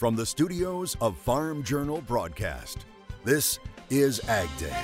[0.00, 2.86] From the studios of Farm Journal Broadcast,
[3.22, 3.58] this
[3.90, 4.74] is Ag Day.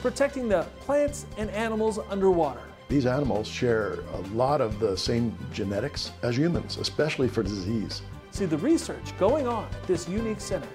[0.00, 2.62] Protecting the plants and animals underwater.
[2.88, 8.00] These animals share a lot of the same genetics as humans, especially for disease.
[8.30, 10.68] See the research going on at this unique center.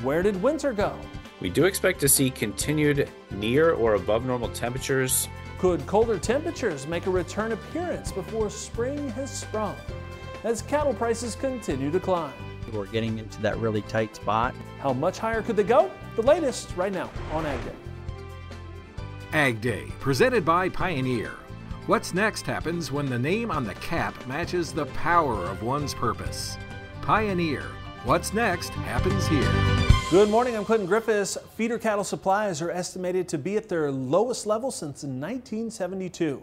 [0.00, 0.98] Where did winter go?
[1.42, 5.28] We do expect to see continued near or above normal temperatures.
[5.58, 9.76] Could colder temperatures make a return appearance before spring has sprung?
[10.44, 12.32] As cattle prices continue to climb.
[12.72, 14.54] We're getting into that really tight spot.
[14.80, 15.90] How much higher could they go?
[16.16, 17.72] The latest right now on Ag Day.
[19.32, 21.32] Ag Day, presented by Pioneer.
[21.86, 26.58] What's next happens when the name on the cap matches the power of one's purpose.
[27.00, 27.62] Pioneer.
[28.04, 29.75] What's next happens here.
[30.08, 31.36] Good morning, I'm Clinton Griffiths.
[31.56, 36.40] Feeder cattle supplies are estimated to be at their lowest level since 1972.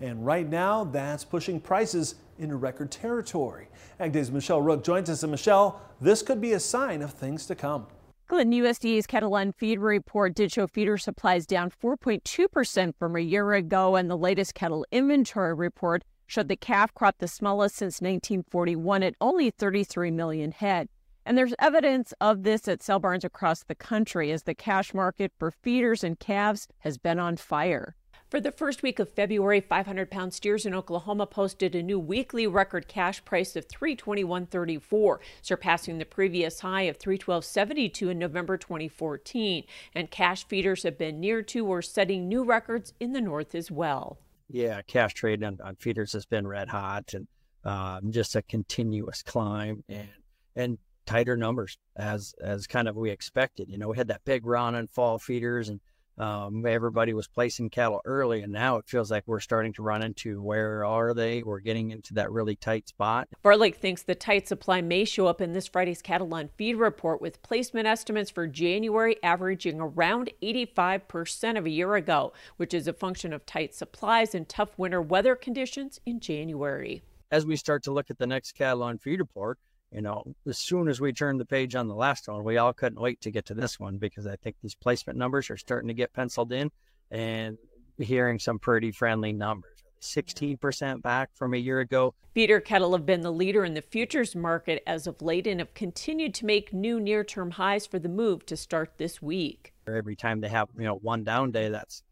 [0.00, 3.68] And right now, that's pushing prices into record territory.
[4.00, 5.22] Ag Day's Michelle Rook joins us.
[5.22, 7.86] And Michelle, this could be a sign of things to come.
[8.26, 13.52] Glenn, USDA's cattle on feed report did show feeder supplies down 4.2% from a year
[13.52, 19.04] ago, and the latest cattle inventory report showed the calf crop the smallest since 1941
[19.04, 20.88] at only 33 million head.
[21.26, 25.32] And there's evidence of this at sale barns across the country as the cash market
[25.36, 27.96] for feeders and calves has been on fire.
[28.30, 32.46] For the first week of February, 500 pound steers in Oklahoma posted a new weekly
[32.46, 39.64] record cash price of 321.34, surpassing the previous high of 312.72 in November 2014.
[39.96, 43.68] And cash feeders have been near to or setting new records in the north as
[43.68, 44.18] well.
[44.48, 47.26] Yeah, cash trade on, on feeders has been red hot and
[47.64, 50.08] um, just a continuous climb and
[50.56, 53.68] and tighter numbers as as kind of we expected.
[53.68, 55.80] You know, we had that big run on fall feeders and
[56.18, 60.02] um, everybody was placing cattle early, and now it feels like we're starting to run
[60.02, 61.42] into where are they?
[61.42, 63.28] We're getting into that really tight spot.
[63.44, 67.20] Barlick thinks the tight supply may show up in this Friday's cattle on feed report,
[67.20, 72.92] with placement estimates for January averaging around 85% of a year ago, which is a
[72.94, 77.02] function of tight supplies and tough winter weather conditions in January.
[77.30, 79.58] As we start to look at the next cattle on feed report,
[79.92, 82.72] you know, as soon as we turned the page on the last one, we all
[82.72, 85.88] couldn't wait to get to this one because I think these placement numbers are starting
[85.88, 86.70] to get penciled in
[87.10, 87.56] and
[87.98, 89.72] hearing some pretty friendly numbers.
[90.02, 92.14] 16% back from a year ago.
[92.34, 95.72] Feeder cattle have been the leader in the futures market as of late and have
[95.74, 99.72] continued to make new near term highs for the move to start this week.
[99.88, 102.02] Every time they have, you know, one down day, that's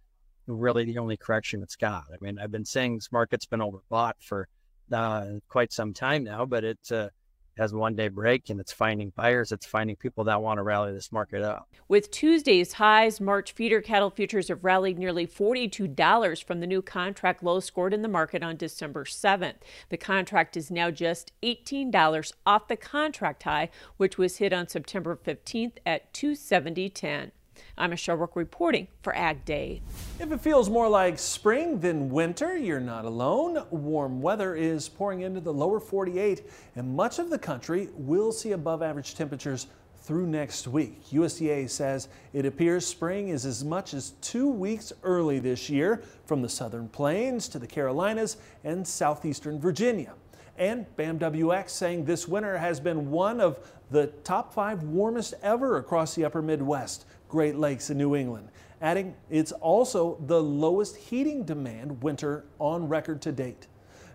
[0.46, 2.04] really the only correction it's got.
[2.12, 4.48] I mean, I've been saying this market's been overbought for
[4.92, 7.08] uh, quite some time now, but it's uh,
[7.56, 10.92] has one day break and it's finding buyers, it's finding people that want to rally
[10.92, 11.68] this market up.
[11.88, 17.42] With Tuesday's highs, March feeder cattle futures have rallied nearly $42 from the new contract
[17.42, 19.56] low scored in the market on December 7th.
[19.88, 25.16] The contract is now just $18 off the contract high, which was hit on September
[25.16, 27.30] 15th at 270.10.
[27.76, 29.82] I'm Michelle Rook reporting for Ag Day.
[30.20, 33.64] If it feels more like spring than winter, you're not alone.
[33.70, 38.52] Warm weather is pouring into the lower 48, and much of the country will see
[38.52, 39.66] above average temperatures
[40.04, 41.02] through next week.
[41.10, 46.42] USDA says it appears spring is as much as two weeks early this year from
[46.42, 50.12] the southern plains to the Carolinas and southeastern Virginia.
[50.56, 53.58] And BAMWX saying this winter has been one of
[53.90, 57.06] the top five warmest ever across the upper Midwest.
[57.34, 58.48] Great Lakes in New England,
[58.80, 63.66] adding it's also the lowest heating demand winter on record to date.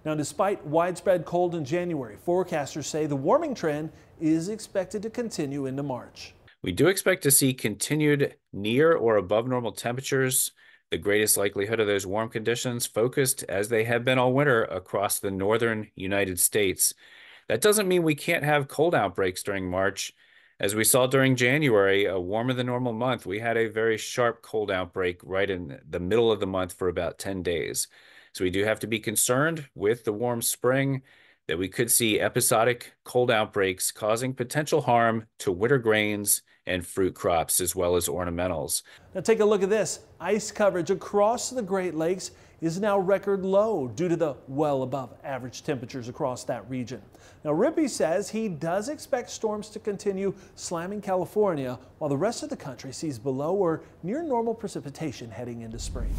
[0.06, 3.92] Now, despite widespread cold in January, forecasters say the warming trend
[4.22, 6.34] is expected to continue into March.
[6.62, 10.54] We do expect to see continued near or above normal temperatures.
[10.90, 15.20] The greatest likelihood of those warm conditions focused as they have been all winter across
[15.20, 16.94] the northern United States.
[17.50, 20.14] That doesn't mean we can't have cold outbreaks during March.
[20.60, 24.42] As we saw during January, a warmer than normal month, we had a very sharp
[24.42, 27.88] cold outbreak right in the middle of the month for about 10 days.
[28.34, 31.04] So we do have to be concerned with the warm spring
[31.48, 37.16] that we could see episodic cold outbreaks causing potential harm to winter grains and fruit
[37.16, 38.84] crops as well as ornamentals.
[39.16, 40.02] Now take a look at this.
[40.20, 45.14] Ice coverage across the Great Lakes is now record low due to the well above
[45.24, 47.02] average temperatures across that region.
[47.44, 52.50] Now, Rippey says he does expect storms to continue slamming California while the rest of
[52.50, 56.14] the country sees below or near normal precipitation heading into spring.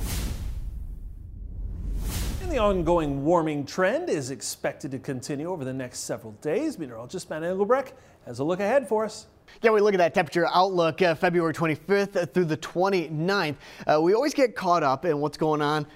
[2.40, 6.78] And the ongoing warming trend is expected to continue over the next several days.
[6.78, 7.92] Meteorologist Matt Engelbrecht
[8.24, 9.26] has a look ahead for us.
[9.62, 13.56] Yeah, we look at that temperature outlook uh, February 25th through the 29th.
[13.86, 15.86] Uh, we always get caught up in what's going on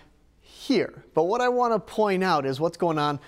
[0.40, 1.04] here.
[1.14, 3.20] But what I want to point out is what's going on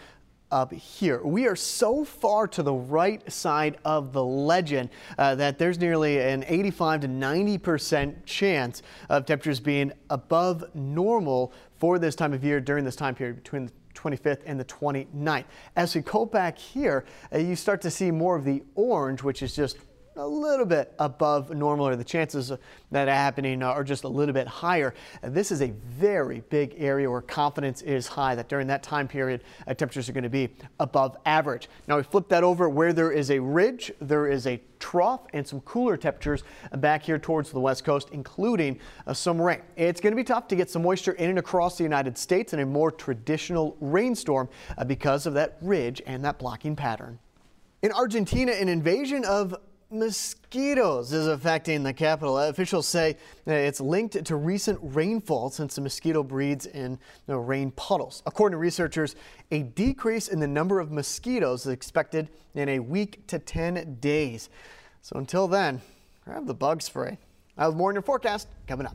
[0.50, 1.22] up here.
[1.22, 6.20] We are so far to the right side of the legend uh, that there's nearly
[6.20, 12.60] an 85 to 90% chance of temperatures being above normal for this time of year
[12.60, 15.44] during this time period between the 25th and the 29th.
[15.74, 19.42] As we go back here, uh, you start to see more of the orange, which
[19.42, 19.78] is just
[20.16, 22.52] a little bit above normal, or the chances
[22.90, 24.94] that happening are just a little bit higher.
[25.22, 29.44] This is a very big area where confidence is high that during that time period,
[29.66, 30.48] uh, temperatures are going to be
[30.80, 31.68] above average.
[31.86, 35.46] Now we flip that over where there is a ridge, there is a trough and
[35.46, 36.44] some cooler temperatures
[36.76, 39.60] back here towards the west coast, including uh, some rain.
[39.76, 42.52] It's going to be tough to get some moisture in and across the United States
[42.52, 47.18] in a more traditional rainstorm uh, because of that ridge and that blocking pattern.
[47.82, 49.54] In Argentina, an invasion of
[49.90, 52.38] mosquitoes is affecting the capital.
[52.38, 53.16] Officials say
[53.46, 58.22] uh, it's linked to recent rainfall since the mosquito breeds in rain puddles.
[58.26, 59.14] According to researchers,
[59.50, 64.48] a decrease in the number of mosquitoes is expected in a week to 10 days.
[65.02, 65.80] So until then,
[66.24, 67.18] grab the bug spray.
[67.58, 68.94] I have more in your forecast coming up.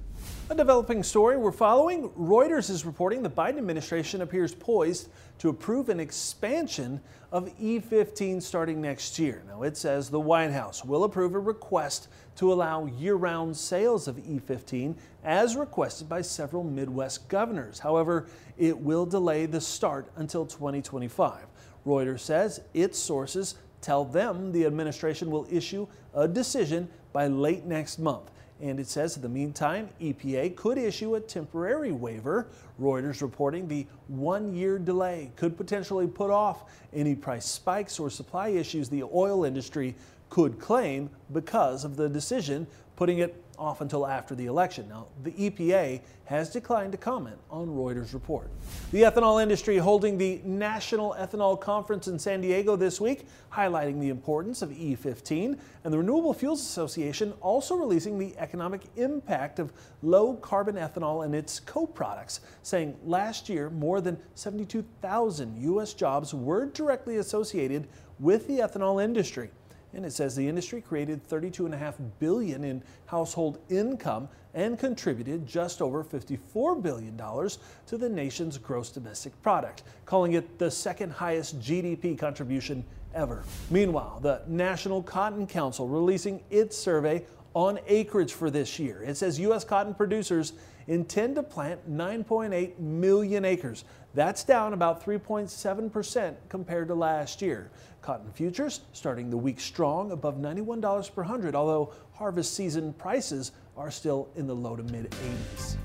[0.51, 2.09] A developing story we're following.
[2.09, 5.09] Reuters is reporting the Biden administration appears poised
[5.39, 9.41] to approve an expansion of E15 starting next year.
[9.47, 14.07] Now, it says the White House will approve a request to allow year round sales
[14.07, 17.79] of E15 as requested by several Midwest governors.
[17.79, 18.27] However,
[18.59, 21.47] it will delay the start until 2025.
[21.87, 27.97] Reuters says its sources tell them the administration will issue a decision by late next
[27.97, 28.29] month.
[28.61, 32.47] And it says in the meantime, EPA could issue a temporary waiver.
[32.79, 38.49] Reuters reporting the one year delay could potentially put off any price spikes or supply
[38.49, 39.95] issues the oil industry
[40.29, 44.89] could claim because of the decision, putting it off until after the election.
[44.89, 48.49] Now, the EPA has declined to comment on Reuters' report.
[48.91, 54.09] The ethanol industry holding the National Ethanol Conference in San Diego this week, highlighting the
[54.09, 59.71] importance of E15, and the Renewable Fuels Association also releasing the economic impact of
[60.01, 65.93] low carbon ethanol and its co products, saying last year more than 72,000 U.S.
[65.93, 67.87] jobs were directly associated
[68.19, 69.51] with the ethanol industry.
[69.93, 76.03] And it says the industry created 32.5 billion in household income and contributed just over
[76.03, 82.83] $54 billion to the nation's gross domestic product, calling it the second highest GDP contribution
[83.13, 83.43] ever.
[83.69, 89.03] Meanwhile, the National Cotton Council releasing its survey on acreage for this year.
[89.03, 89.63] It says U.S.
[89.63, 90.53] cotton producers
[90.87, 93.83] intend to plant 9.8 million acres.
[94.13, 97.71] That's down about 3.7% compared to last year.
[98.01, 103.91] Cotton futures starting the week strong above $91 per hundred, although harvest season prices are
[103.91, 105.77] still in the low to mid 80s.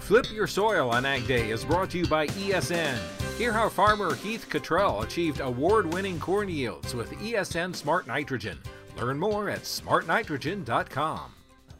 [0.00, 2.98] Flip Your Soil on Ag Day is brought to you by ESN.
[3.38, 8.58] Hear how farmer Heath Cottrell achieved award winning corn yields with ESN Smart Nitrogen.
[8.96, 11.32] Learn more at smartnitrogen.com.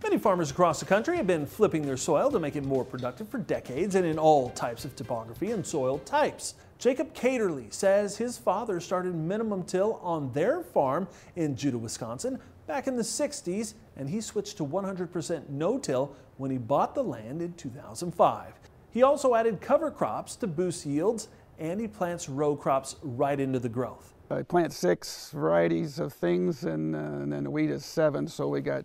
[0.03, 3.29] Many farmers across the country have been flipping their soil to make it more productive
[3.29, 6.55] for decades and in all types of topography and soil types.
[6.79, 12.87] Jacob Caterly says his father started minimum till on their farm in Juda, Wisconsin back
[12.87, 17.41] in the 60s, and he switched to 100% no till when he bought the land
[17.41, 18.53] in 2005.
[18.91, 21.29] He also added cover crops to boost yields,
[21.59, 24.14] and he plants row crops right into the growth.
[24.35, 28.27] I plant six varieties of things, and, uh, and then the wheat is seven.
[28.27, 28.85] So we got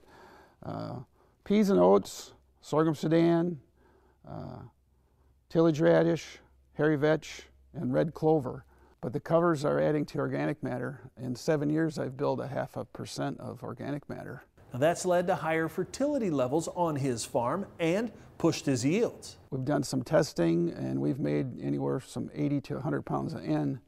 [0.63, 0.99] uh,
[1.43, 3.59] peas and oats, sorghum sudan,
[4.27, 4.59] uh,
[5.49, 6.39] tillage radish,
[6.73, 8.65] hairy vetch, and red clover.
[9.01, 11.09] But the covers are adding to organic matter.
[11.17, 14.43] In seven years, I've built a half a percent of organic matter.
[14.73, 19.37] Now that's led to higher fertility levels on his farm and pushed his yields.
[19.49, 23.79] We've done some testing and we've made anywhere from 80 to 100 pounds of N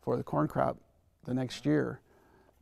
[0.00, 0.76] for the corn crop
[1.24, 2.00] the next year.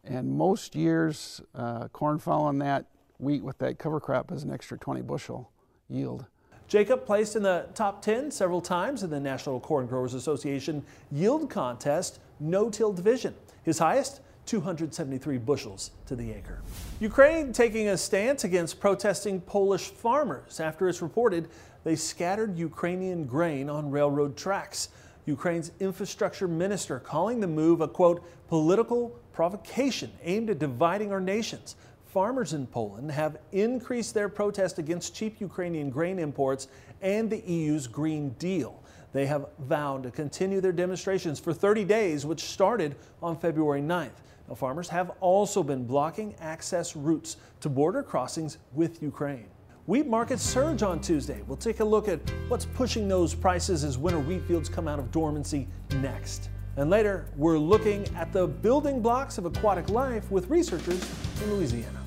[0.04, 2.86] And most years, uh, corn following that,
[3.18, 5.50] wheat with that cover crop is an extra 20 bushel
[5.88, 6.24] yield.
[6.66, 11.48] Jacob placed in the top 10 several times in the National Corn Growers Association yield
[11.48, 13.34] contest no-till division.
[13.62, 16.60] His highest, 273 bushels to the acre.
[17.00, 21.48] Ukraine taking a stance against protesting Polish farmers after it's reported
[21.84, 24.88] they scattered Ukrainian grain on railroad tracks.
[25.28, 31.76] Ukraine's infrastructure minister calling the move a quote political provocation aimed at dividing our nations
[32.08, 36.68] farmers in Poland have increased their protest against cheap Ukrainian grain imports
[37.02, 38.82] and the EU's Green Deal.
[39.12, 44.18] They have vowed to continue their demonstrations for 30 days, which started on February 9th.
[44.48, 49.46] Now, farmers have also been blocking access routes to border crossings with Ukraine.
[49.88, 51.40] Wheat markets surge on Tuesday.
[51.46, 54.98] We'll take a look at what's pushing those prices as winter wheat fields come out
[54.98, 55.66] of dormancy
[56.02, 56.50] next.
[56.76, 61.02] And later, we're looking at the building blocks of aquatic life with researchers
[61.42, 62.00] in Louisiana.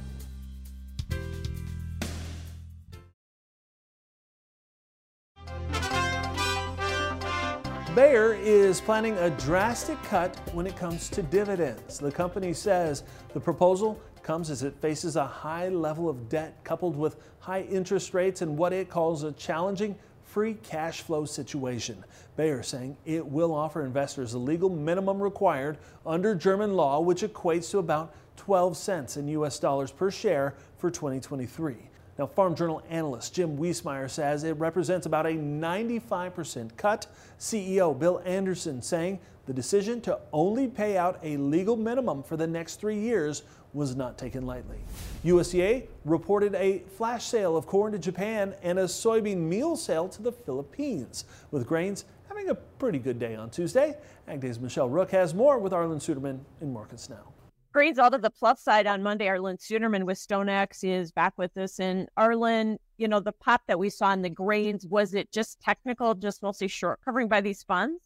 [7.96, 11.98] Bayer is planning a drastic cut when it comes to dividends.
[11.98, 13.02] The company says
[13.34, 18.14] the proposal comes as it faces a high level of debt coupled with high interest
[18.14, 22.04] rates and what it calls a challenging free cash flow situation.
[22.38, 27.70] Bayer saying it will offer investors a legal minimum required under German law, which equates
[27.72, 31.76] to about 12 cents in US dollars per share for 2023.
[32.22, 37.08] Now, Farm Journal analyst Jim Wiesemeyer says it represents about a 95% cut.
[37.40, 42.46] CEO Bill Anderson saying the decision to only pay out a legal minimum for the
[42.46, 43.42] next three years
[43.74, 44.78] was not taken lightly.
[45.26, 50.22] USDA reported a flash sale of corn to Japan and a soybean meal sale to
[50.22, 53.98] the Philippines, with grains having a pretty good day on Tuesday.
[54.28, 57.31] AgDay's Michelle Rook has more with Arlan Suderman in markets now.
[57.74, 59.28] Grains all to the plus side on Monday.
[59.28, 61.80] Arlan Suderman with StoneX is back with us.
[61.80, 65.62] And Arlan, you know, the pop that we saw in the grains, was it just
[65.62, 68.02] technical, just mostly short covering by these funds?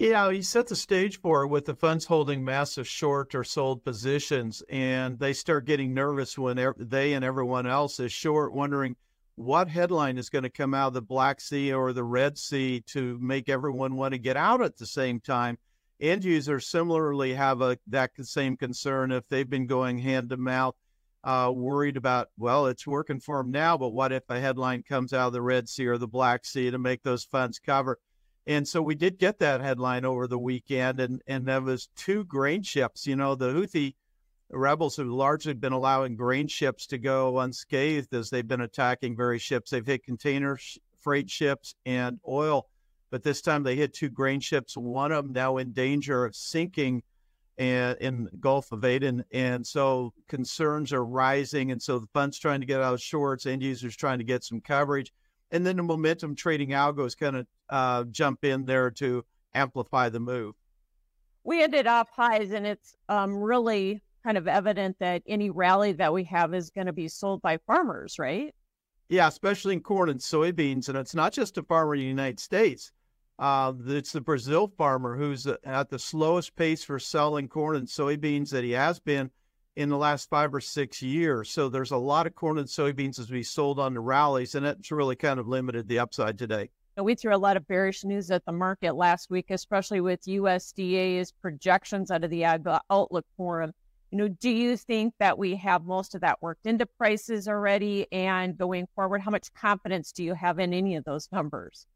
[0.00, 3.84] Yeah, he set the stage for it with the funds holding massive short or sold
[3.84, 8.96] positions, and they start getting nervous when they and everyone else is short, wondering
[9.36, 12.80] what headline is going to come out of the Black Sea or the Red Sea
[12.86, 15.58] to make everyone want to get out at the same time.
[16.00, 20.74] End users similarly have a that same concern if they've been going hand to mouth,
[21.24, 25.12] uh, worried about well, it's working for them now, but what if a headline comes
[25.12, 27.98] out of the Red Sea or the Black Sea to make those funds cover?
[28.46, 32.24] And so we did get that headline over the weekend, and and there was two
[32.24, 33.06] grain ships.
[33.06, 33.94] You know, the Houthi
[34.48, 39.42] rebels have largely been allowing grain ships to go unscathed as they've been attacking various
[39.42, 39.70] ships.
[39.70, 42.69] They've hit container sh- freight ships and oil,
[43.10, 44.76] but this time they hit two grain ships.
[44.76, 47.02] One of them now in danger of sinking
[47.58, 51.72] and in Gulf of Aden, and so concerns are rising.
[51.72, 54.44] And so the fund's trying to get out of shorts, end users trying to get
[54.44, 55.12] some coverage
[55.50, 59.24] and then the momentum trading algos kind of uh, jump in there to
[59.54, 60.54] amplify the move.
[61.44, 66.12] We ended up highs, and it's um, really kind of evident that any rally that
[66.12, 68.54] we have is going to be sold by farmers, right?
[69.08, 72.38] Yeah, especially in corn and soybeans, and it's not just a farmer in the United
[72.38, 72.92] States.
[73.40, 78.50] Uh, it's the Brazil farmer who's at the slowest pace for selling corn and soybeans
[78.50, 79.30] that he has been
[79.76, 81.50] in the last five or six years.
[81.50, 84.66] So there's a lot of corn and soybeans as we sold on the rallies, and
[84.66, 86.68] it's really kind of limited the upside today.
[86.98, 91.32] We threw a lot of bearish news at the market last week, especially with USDA's
[91.32, 93.72] projections out of the Ag Outlook Forum.
[94.10, 98.06] You know, do you think that we have most of that worked into prices already?
[98.12, 101.86] And going forward, how much confidence do you have in any of those numbers?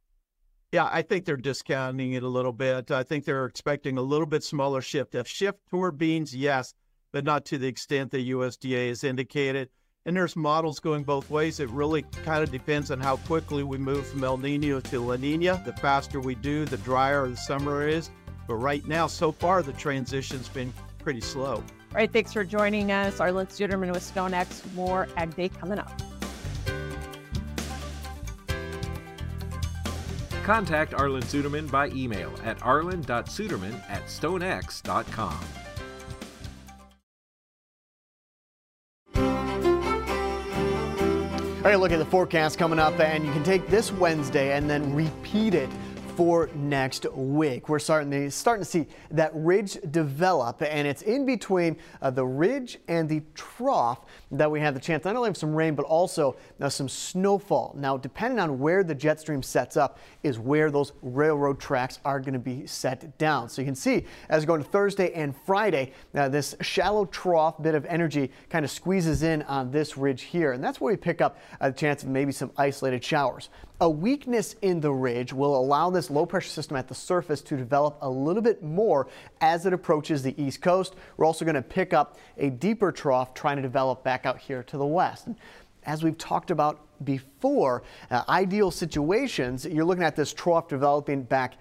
[0.74, 2.90] Yeah, I think they're discounting it a little bit.
[2.90, 5.14] I think they're expecting a little bit smaller shift.
[5.14, 6.74] If shift toward beans, yes,
[7.12, 9.68] but not to the extent the USDA has indicated.
[10.04, 11.60] And there's models going both ways.
[11.60, 15.14] It really kind of depends on how quickly we move from El Nino to La
[15.14, 15.62] Nina.
[15.64, 18.10] The faster we do, the drier the summer is.
[18.48, 21.54] But right now, so far, the transition's been pretty slow.
[21.54, 21.64] All
[21.94, 23.18] right, thanks for joining us.
[23.18, 24.74] Arlan Suderman with StoneX.
[24.74, 26.02] More Ag Day coming up.
[30.44, 35.40] Contact Arlan Suderman by email at arlan.suderman at stonex.com.
[41.64, 44.68] All right, look at the forecast coming up, and you can take this Wednesday and
[44.68, 45.70] then repeat it
[46.16, 47.68] for next week.
[47.68, 52.24] We're starting to, starting to see that ridge develop, and it's in between uh, the
[52.24, 55.84] ridge and the trough that we have the chance not only of some rain, but
[55.86, 57.74] also uh, some snowfall.
[57.76, 62.20] Now, depending on where the jet stream sets up, is where those railroad tracks are
[62.20, 63.48] going to be set down.
[63.48, 67.60] So you can see as we go into Thursday and Friday, uh, this shallow trough
[67.60, 70.96] bit of energy kind of squeezes in on this ridge here, and that's where we
[70.96, 73.48] pick up a chance of maybe some isolated showers.
[73.80, 77.56] A weakness in the ridge will allow this low pressure system at the surface to
[77.56, 79.08] develop a little bit more
[79.40, 80.94] as it approaches the east coast.
[81.16, 84.62] We're also going to pick up a deeper trough trying to develop back out here
[84.62, 85.26] to the west.
[85.82, 91.54] As we've talked about before, uh, ideal situations, you're looking at this trough developing back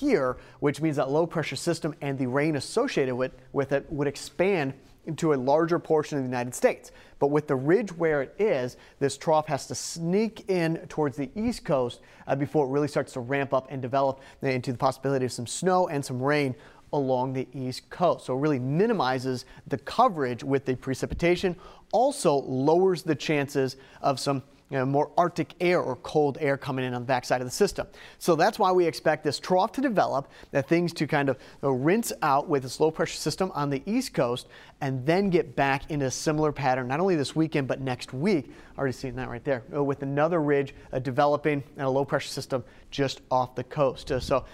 [0.00, 4.06] here, which means that low pressure system and the rain associated with, with it would
[4.06, 4.74] expand
[5.06, 6.90] into a larger portion of the United States.
[7.18, 11.30] But with the ridge where it is, this trough has to sneak in towards the
[11.34, 15.24] east coast uh, before it really starts to ramp up and develop into the possibility
[15.24, 16.54] of some snow and some rain
[16.92, 18.26] along the east coast.
[18.26, 21.56] So it really minimizes the coverage with the precipitation,
[21.92, 26.84] also lowers the chances of some you know, more Arctic air or cold air coming
[26.84, 27.86] in on the backside of the system.
[28.18, 32.12] So that's why we expect this trough to develop, that things to kind of rinse
[32.22, 34.48] out with this low pressure system on the east coast
[34.80, 38.50] and then get back into a similar pattern, not only this weekend, but next week.
[38.76, 42.64] Already seeing that right there with another ridge uh, developing and a low pressure system
[42.90, 44.10] just off the coast.
[44.10, 44.44] Uh, so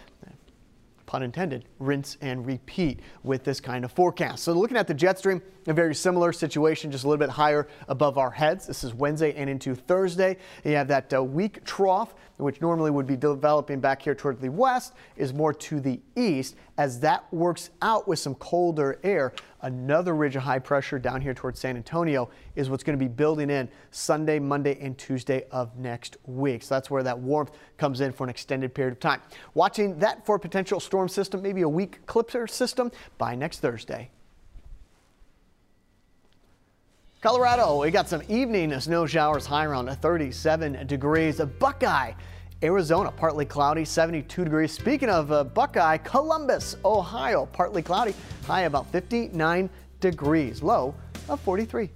[1.11, 4.45] pun intended, rinse and repeat with this kind of forecast.
[4.45, 7.67] So looking at the jet stream, a very similar situation, just a little bit higher
[7.89, 8.69] above our heads.
[8.69, 10.37] This is Wednesday and into Thursday.
[10.65, 14.51] You have that uh, weak trough, which normally would be developing back here toward the
[14.51, 16.55] west, is more to the east.
[16.79, 21.35] As that works out with some colder air, another ridge of high pressure down here
[21.35, 25.77] towards San Antonio is what's going to be building in Sunday, Monday, and Tuesday of
[25.79, 26.63] next week.
[26.63, 29.21] So that's where that warmth comes in for an extended period of time.
[29.55, 34.11] Watching that for a potential storm system, maybe a weak clipper system by next Thursday.
[37.21, 41.39] Colorado, we got some evening snow showers high around 37 degrees.
[41.41, 42.13] A Buckeye,
[42.63, 44.73] Arizona, partly cloudy, 72 degrees.
[44.73, 48.15] Speaking of uh, Buckeye, Columbus, Ohio, partly cloudy,
[48.47, 50.95] high about 59 degrees, low
[51.29, 51.89] of 43.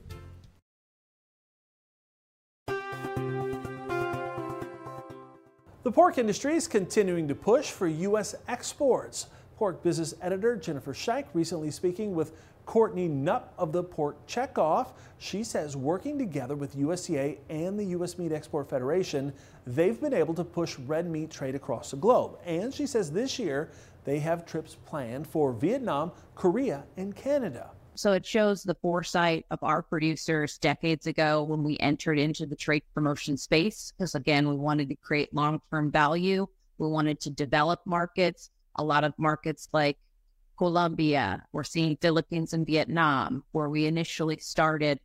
[5.83, 8.35] The pork industry is continuing to push for U.S.
[8.49, 9.27] exports.
[9.59, 12.33] Pork business editor Jennifer Shike recently speaking with
[12.67, 14.93] Courtney Knupp of the Pork Checkoff.
[15.19, 18.19] She says working together with USDA and the U.S.
[18.19, 19.33] Meat Export Federation,
[19.67, 22.39] they've been able to push red meat trade across the globe.
[22.45, 23.71] And she says this year
[24.05, 27.71] they have trips planned for Vietnam, Korea, and Canada.
[27.97, 32.57] So it shows the foresight of our producers decades ago when we entered into the
[32.57, 33.93] trade promotion space.
[33.97, 36.47] Because again, we wanted to create long term value,
[36.79, 38.51] we wanted to develop markets.
[38.77, 39.97] A lot of markets like
[40.57, 45.01] Colombia, we're seeing Philippines and Vietnam, where we initially started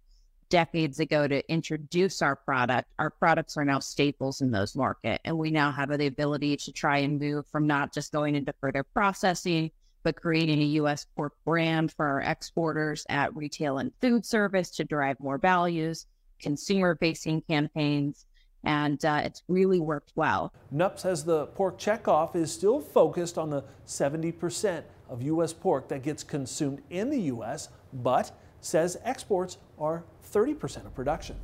[0.50, 2.92] decades ago to introduce our product.
[2.98, 6.72] Our products are now staples in those markets, and we now have the ability to
[6.72, 9.72] try and move from not just going into further processing
[10.04, 11.06] but creating a U.S.
[11.16, 16.06] pork brand for our exporters at retail and food service to drive more values,
[16.40, 18.26] consumer facing campaigns.
[18.64, 20.54] And uh, it's really worked well.
[20.74, 25.54] Knupp says the pork checkoff is still focused on the 70% of U.S.
[25.54, 31.36] pork that gets consumed in the U.S., but says exports are 30% of production.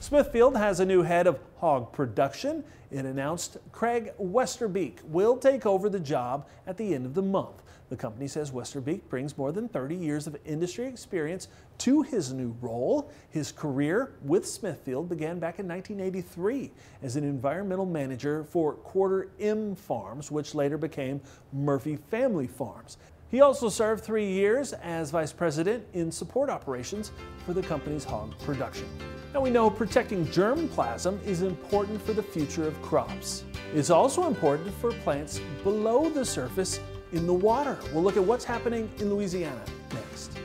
[0.00, 2.64] Smithfield has a new head of hog production.
[2.90, 7.62] It announced Craig Westerbeek will take over the job at the end of the month.
[7.90, 12.56] The company says Westerbeek brings more than 30 years of industry experience to his new
[12.60, 13.10] role.
[13.30, 16.70] His career with Smithfield began back in 1983
[17.02, 21.20] as an environmental manager for Quarter M Farms, which later became
[21.52, 22.96] Murphy Family Farms.
[23.30, 27.10] He also served three years as vice president in support operations
[27.44, 28.86] for the company's hog production.
[29.32, 33.44] Now we know protecting germplasm is important for the future of crops.
[33.74, 36.78] It's also important for plants below the surface
[37.12, 37.76] in the water.
[37.92, 40.38] We'll look at what's happening in Louisiana next.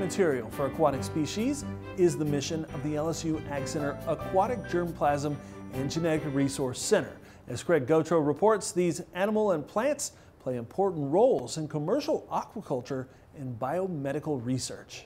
[0.00, 1.64] Material for aquatic species
[1.98, 5.36] is the mission of the LSU Ag Center Aquatic Germplasm
[5.74, 7.12] and Genetic Resource Center.
[7.48, 13.58] As Craig Gautreaux reports, these animal and plants play important roles in commercial aquaculture and
[13.60, 15.04] biomedical research.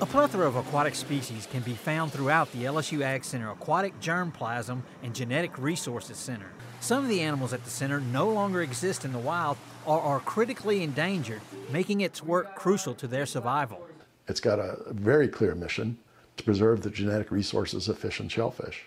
[0.00, 4.82] A plethora of aquatic species can be found throughout the LSU Ag Center Aquatic Germplasm
[5.04, 6.50] and Genetic Resources Center.
[6.80, 10.20] Some of the animals at the center no longer exist in the wild or are
[10.20, 13.85] critically endangered, making its work crucial to their survival.
[14.28, 15.98] It's got a very clear mission
[16.36, 18.84] to preserve the genetic resources of fish and shellfish.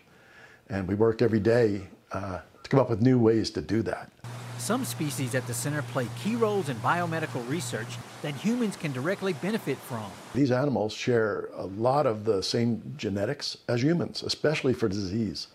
[0.70, 4.12] And we work every day uh, to come up with new ways to do that.
[4.58, 7.88] Some species at the center play key roles in biomedical research
[8.22, 10.12] that humans can directly benefit from.
[10.36, 15.48] These animals share a lot of the same genetics as humans, especially for disease.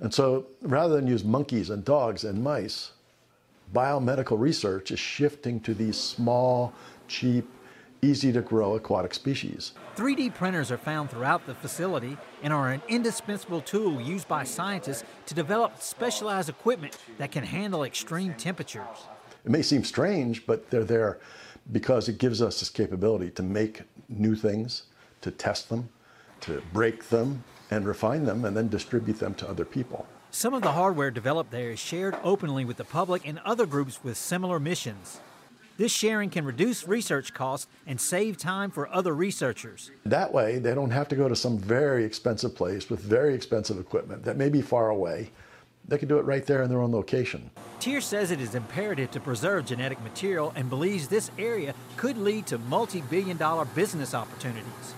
[0.00, 2.90] And so rather than use monkeys and dogs and mice,
[3.72, 6.74] biomedical research is shifting to these small,
[7.06, 7.48] cheap,
[8.04, 9.74] easy to grow aquatic species.
[9.94, 15.04] 3D printers are found throughout the facility and are an indispensable tool used by scientists
[15.24, 19.06] to develop specialized equipment that can handle extreme temperatures.
[19.44, 21.20] It may seem strange, but they're there
[21.70, 24.82] because it gives us this capability to make new things,
[25.20, 25.88] to test them,
[26.40, 30.06] to break them, and refine them, and then distribute them to other people.
[30.32, 34.02] Some of the hardware developed there is shared openly with the public and other groups
[34.02, 35.20] with similar missions.
[35.78, 39.90] This sharing can reduce research costs and save time for other researchers.
[40.04, 43.78] That way, they don't have to go to some very expensive place with very expensive
[43.78, 45.30] equipment that may be far away.
[45.88, 47.50] They can do it right there in their own location.
[47.80, 52.46] Tiersch says it is imperative to preserve genetic material and believes this area could lead
[52.46, 54.94] to multi billion dollar business opportunities.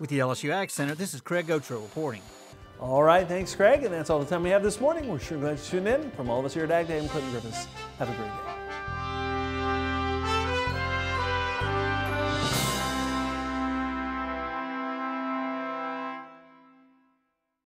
[0.00, 2.22] With the LSU Ag Center, this is Craig Gautreaux reporting.
[2.80, 3.84] All right, thanks, Craig.
[3.84, 5.08] And that's all the time we have this morning.
[5.08, 6.10] We're sure glad you tuned in.
[6.12, 7.66] From all of us here at Ag Day, I'm Clinton Griffiths.
[7.98, 8.53] Have a great day.